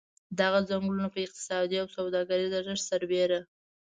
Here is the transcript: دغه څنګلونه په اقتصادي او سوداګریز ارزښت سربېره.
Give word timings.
دغه 0.39 0.59
څنګلونه 0.69 1.07
په 1.13 1.19
اقتصادي 1.25 1.77
او 1.81 1.87
سوداګریز 1.97 2.51
ارزښت 2.59 2.83
سربېره. 2.91 3.39